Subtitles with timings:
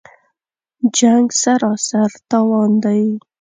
[0.97, 3.03] جـنګ سراسر تاوان دی